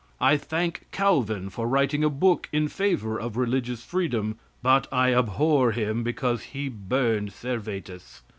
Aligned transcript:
I 0.19 0.35
thank 0.35 0.87
Calvin 0.91 1.51
for 1.51 1.67
writing 1.67 2.03
a 2.03 2.09
book 2.09 2.49
in 2.51 2.69
favor 2.69 3.19
of 3.19 3.37
religious 3.37 3.83
freedom, 3.85 4.39
but 4.63 4.87
I 4.91 5.13
abhor 5.13 5.73
him 5.73 6.01
because 6.01 6.41
he 6.41 6.69
burned 6.69 7.33
Servetus. 7.33 8.23